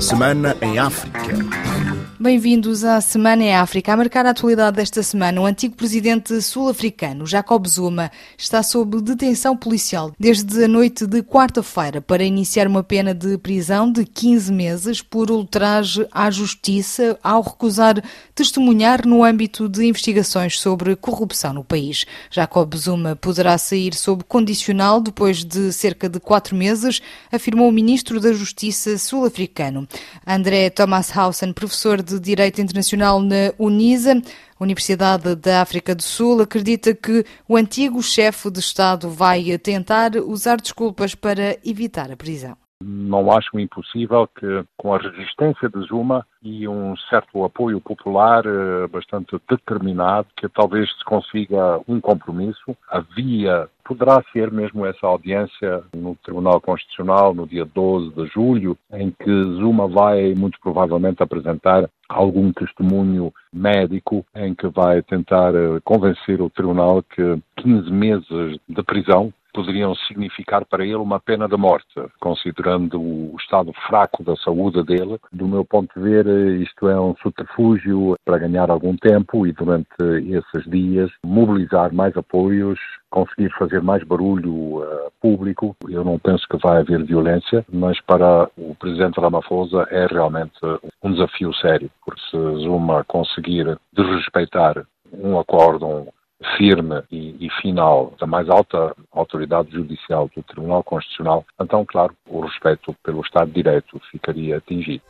[0.00, 1.99] Semana em África.
[2.22, 3.94] Bem-vindos à Semana em África.
[3.94, 9.56] A marcar a atualidade desta semana, o antigo presidente sul-africano, Jacob Zuma, está sob detenção
[9.56, 15.00] policial desde a noite de quarta-feira para iniciar uma pena de prisão de 15 meses
[15.00, 22.04] por ultraje à justiça ao recusar testemunhar no âmbito de investigações sobre corrupção no país.
[22.30, 27.00] Jacob Zuma poderá sair sob condicional depois de cerca de quatro meses,
[27.32, 29.88] afirmou o ministro da Justiça sul-africano.
[30.26, 34.20] André Thomas Hausen, professor de de Direito Internacional na UNISA,
[34.58, 40.60] Universidade da África do Sul, acredita que o antigo chefe de Estado vai tentar usar
[40.60, 42.56] desculpas para evitar a prisão.
[42.82, 48.86] Não acho impossível que, com a resistência de Zuma e um certo apoio popular eh,
[48.86, 52.74] bastante determinado, que talvez se consiga um compromisso.
[52.90, 58.78] A via poderá ser mesmo essa audiência no Tribunal Constitucional no dia 12 de julho,
[58.92, 65.80] em que Zuma vai muito provavelmente apresentar algum testemunho médico em que vai tentar eh,
[65.84, 71.56] convencer o tribunal que 15 meses de prisão poderiam significar para ele uma pena de
[71.56, 75.18] morte, considerando o estado fraco da saúde dele.
[75.32, 76.26] Do meu ponto de ver,
[76.60, 82.78] isto é um subterfúgio para ganhar algum tempo e durante esses dias mobilizar mais apoios,
[83.10, 85.76] conseguir fazer mais barulho uh, público.
[85.88, 90.58] Eu não penso que vai haver violência, mas para o presidente Ramaphosa é realmente
[91.02, 96.08] um desafio sério, porque se Zuma conseguir desrespeitar um acórdão
[96.56, 102.40] firme e, e, final da mais alta autoridade judicial do Tribunal Constitucional, então, claro, o
[102.40, 105.02] respeito pelo Estado de Direito ficaria atingido.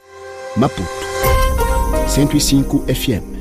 [0.56, 0.82] Maputo
[2.08, 3.39] 105 FM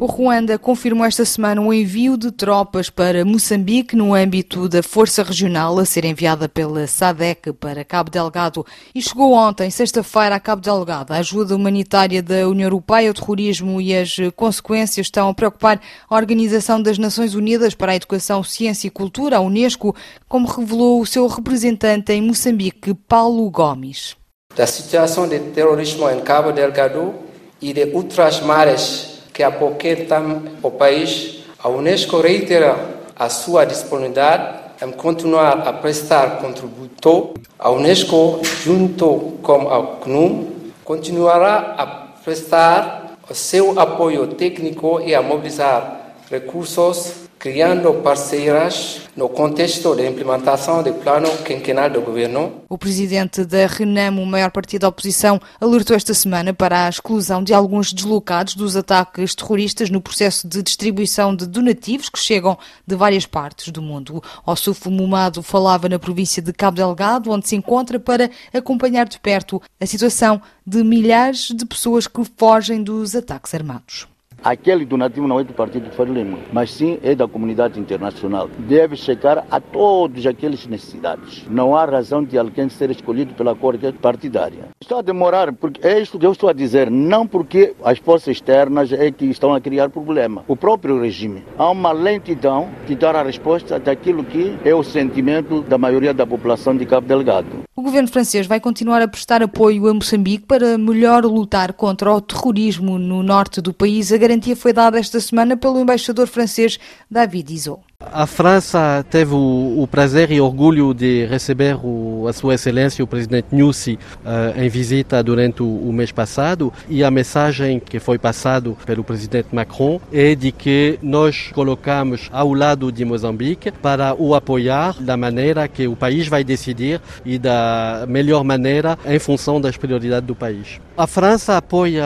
[0.00, 5.24] o Ruanda confirmou esta semana o envio de tropas para Moçambique no âmbito da Força
[5.24, 10.62] Regional a ser enviada pela SADEC para Cabo Delgado e chegou ontem, sexta-feira, a Cabo
[10.62, 11.12] Delgado.
[11.12, 16.14] A ajuda humanitária da União Europeia, o terrorismo e as consequências estão a preocupar a
[16.14, 19.96] Organização das Nações Unidas para a Educação, Ciência e Cultura, a Unesco,
[20.28, 24.16] como revelou o seu representante em Moçambique, Paulo Gomes.
[24.56, 27.14] A situação de terrorismo em Cabo Delgado
[27.60, 32.74] e de outras mares que apoquentam o país, a Unesco reitera
[33.14, 37.34] a sua disponibilidade em continuar a prestar contributo.
[37.56, 41.86] A Unesco, junto com a CNUM, continuará a
[42.24, 50.82] prestar o seu apoio técnico e a mobilizar recursos criando parceiras no contexto da implementação
[50.82, 52.62] do plano quinquenal do governo.
[52.68, 57.42] O presidente da RENAM, o maior partido da oposição, alertou esta semana para a exclusão
[57.42, 62.96] de alguns deslocados dos ataques terroristas no processo de distribuição de donativos que chegam de
[62.96, 64.22] várias partes do mundo.
[64.44, 69.20] O Sufo Mumado falava na província de Cabo Delgado, onde se encontra para acompanhar de
[69.20, 74.06] perto a situação de milhares de pessoas que fogem dos ataques armados.
[74.42, 78.48] Aquele donativo não é do Partido Farlima, mas sim é da comunidade internacional.
[78.58, 81.44] Deve chegar a todos aqueles necessidades.
[81.50, 84.68] Não há razão de alguém ser escolhido pela cor partidária.
[84.80, 88.28] Está a demorar, porque é isso que eu estou a dizer, não porque as forças
[88.28, 90.44] externas é que estão a criar problema.
[90.46, 91.42] O próprio regime.
[91.58, 96.26] Há uma lentidão de dar a resposta daquilo que é o sentimento da maioria da
[96.26, 97.67] população de Cabo Delgado.
[97.78, 102.20] O governo francês vai continuar a prestar apoio a Moçambique para melhor lutar contra o
[102.20, 106.76] terrorismo no norte do país garantia foi dada esta semana pelo embaixador francês
[107.08, 107.87] David Izot.
[108.12, 113.08] A França teve o, o, prazer e orgulho de receber o, a Sua Excelência, o
[113.08, 118.16] presidente Nussi, uh, em visita durante o, o, mês passado e a mensagem que foi
[118.16, 124.32] passada pelo presidente Macron é de que nós colocamos ao lado de Moçambique para o
[124.32, 129.76] apoiar da maneira que o país vai decidir e da melhor maneira em função das
[129.76, 130.80] prioridades do país.
[130.96, 132.04] A França apoia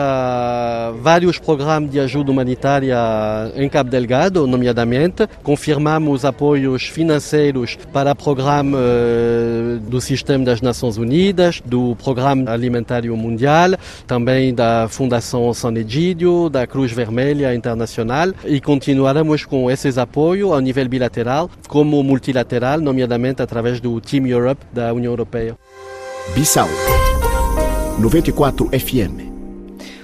[1.01, 2.97] vários programas de ajuda humanitária
[3.55, 10.61] em Cabo Delgado, nomeadamente, confirma confirmamos apoios financeiros para o programa eh, do Sistema das
[10.61, 13.71] Nações Unidas, do Programa Alimentário Mundial,
[14.07, 20.61] também da Fundação São Egídio, da Cruz Vermelha Internacional e continuaremos com esses apoios ao
[20.61, 25.57] nível bilateral como multilateral, nomeadamente através do Team Europe da União Europeia.
[26.33, 26.69] Bissau
[27.99, 29.32] 94 FM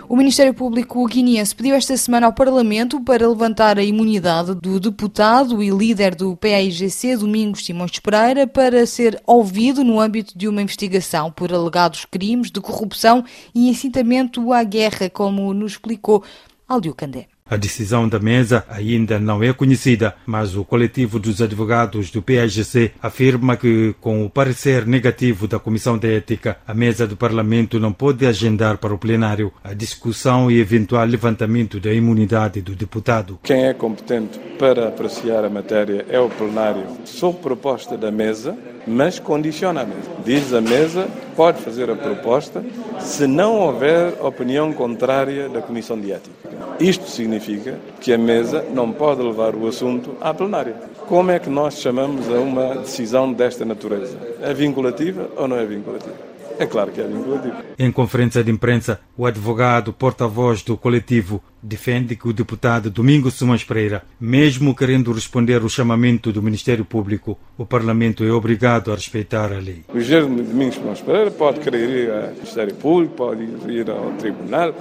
[0.09, 5.61] o Ministério Público guineense pediu esta semana ao Parlamento para levantar a imunidade do deputado
[5.61, 11.31] e líder do PAIGC, Domingos Simões Pereira, para ser ouvido no âmbito de uma investigação
[11.31, 13.23] por alegados crimes de corrupção
[13.53, 16.23] e incitamento à guerra, como nos explicou
[16.67, 17.27] Aldio Candé.
[17.50, 22.92] A decisão da mesa ainda não é conhecida, mas o coletivo dos advogados do PAGC
[23.01, 27.92] afirma que, com o parecer negativo da Comissão de Ética, a mesa do Parlamento não
[27.92, 33.40] pode agendar para o plenário a discussão e eventual levantamento da imunidade do deputado.
[33.42, 38.56] Quem é competente para apreciar a matéria é o plenário, sob proposta da mesa,
[38.86, 40.10] mas condiciona a mesa.
[40.24, 42.63] Diz a mesa, pode fazer a proposta
[43.00, 46.58] se não houver opinião contrária da Comissão de Ética.
[46.79, 50.75] Isto significa que a mesa não pode levar o assunto à plenária.
[51.07, 54.17] Como é que nós chamamos a uma decisão desta natureza?
[54.41, 56.15] É vinculativa ou não é vinculativa?
[56.57, 57.55] É claro que é vinculativo.
[57.77, 63.63] Em conferência de imprensa, o advogado porta-voz do coletivo defende que o deputado Domingos Simões
[63.63, 69.53] Pereira, mesmo querendo responder ao chamamento do Ministério Público, o Parlamento é obrigado a respeitar
[69.53, 69.83] a lei.
[69.93, 74.73] O engenheiro Domingos Simões Pereira pode querer ir ao Ministério Público, pode ir ao Tribunal,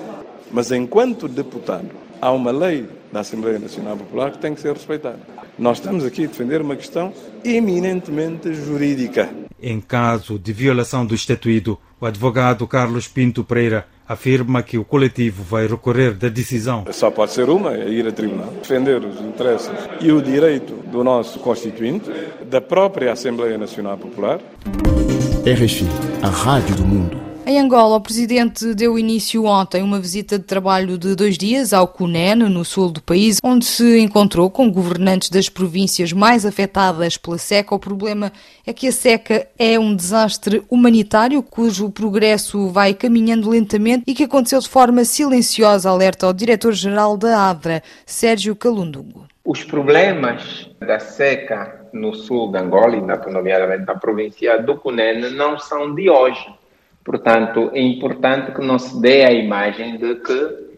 [0.53, 1.89] mas enquanto deputado,
[2.21, 5.21] há uma lei da Assembleia Nacional Popular que tem que ser respeitada.
[5.59, 7.13] Nós estamos aqui a defender uma questão
[7.45, 9.29] eminentemente jurídica.
[9.61, 15.43] Em caso de violação do estatuído, o advogado Carlos Pinto Pereira afirma que o coletivo
[15.43, 16.87] vai recorrer da decisão.
[16.93, 18.53] Só pode ser uma, é ir a tribunal.
[18.63, 22.11] Defender os interesses e o direito do nosso constituinte,
[22.49, 24.41] da própria Assembleia Nacional Popular.
[25.45, 25.87] RFI,
[26.23, 27.28] a Rádio do Mundo.
[27.51, 31.89] Em Angola, o presidente deu início ontem uma visita de trabalho de dois dias ao
[31.89, 37.39] CUNEN, no sul do país, onde se encontrou com governantes das províncias mais afetadas pela
[37.39, 37.75] seca.
[37.75, 38.31] O problema
[38.67, 44.25] é que a seca é um desastre humanitário cujo progresso vai caminhando lentamente e que
[44.25, 49.27] aconteceu de forma silenciosa, alerta o diretor-geral da ADRA, Sérgio Calundungo.
[49.43, 55.59] Os problemas da seca no sul de Angola, e nomeadamente na província do Cunene, não
[55.59, 56.58] são de hoje
[57.09, 60.69] Portanto, é importante que não se dê a imagem de que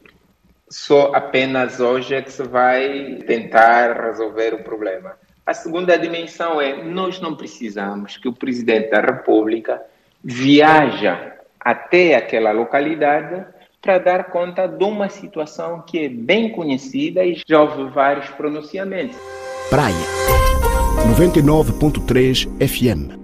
[0.71, 5.17] só apenas hoje é que se vai tentar resolver o problema.
[5.44, 9.82] A segunda dimensão é nós não precisamos que o presidente da República
[10.23, 13.44] viaja até aquela localidade
[13.82, 19.17] para dar conta de uma situação que é bem conhecida e já houve vários pronunciamentos.
[19.69, 19.97] Praia
[21.19, 23.19] 99.3 FM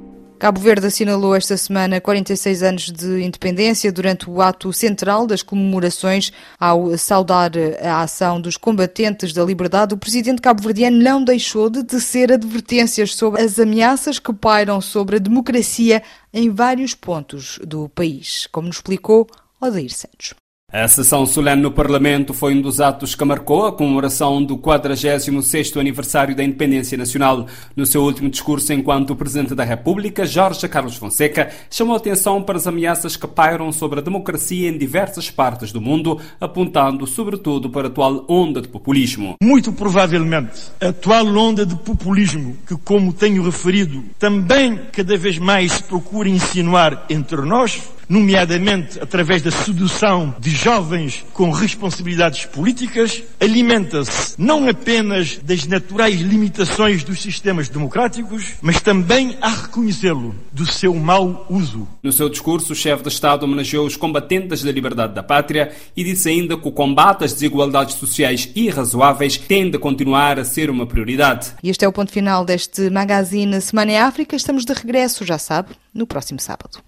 [0.46, 6.32] Cabo Verde assinalou esta semana 46 anos de independência durante o ato central das comemorações
[6.56, 7.50] ao saudar
[7.82, 9.94] a ação dos combatentes da liberdade.
[9.94, 15.19] O presidente cabo-verdiano não deixou de tecer advertências sobre as ameaças que pairam sobre a
[15.19, 16.00] democracia
[16.32, 19.26] em vários pontos do país, como nos explicou
[19.60, 20.32] Odair Santos.
[20.73, 25.79] A sessão solene no Parlamento foi um dos atos que marcou a comemoração do 46º
[25.79, 27.47] aniversário da independência nacional.
[27.77, 32.67] No seu último discurso enquanto Presidente da República, Jorge Carlos Fonseca chamou atenção para as
[32.67, 37.91] ameaças que pairam sobre a democracia em diversas partes do mundo, apontando sobretudo para a
[37.91, 39.37] atual onda de populismo.
[39.41, 45.75] Muito provavelmente, a atual onda de populismo, que como tenho referido, também cada vez mais
[45.75, 54.35] se procura insinuar entre nós, nomeadamente através da sedução de jovens com responsabilidades políticas, alimenta-se
[54.38, 61.47] não apenas das naturais limitações dos sistemas democráticos, mas também, a reconhecê-lo, do seu mau
[61.49, 61.87] uso.
[62.03, 66.05] No seu discurso, o chefe de Estado homenageou os combatentes da liberdade da pátria e
[66.05, 70.87] disse ainda que o combate às desigualdades sociais irrazoáveis tem de continuar a ser uma
[70.87, 71.53] prioridade.
[71.62, 74.37] E este é o ponto final deste Magazine Semana em África.
[74.37, 76.79] Estamos de regresso, já sabe, no próximo sábado.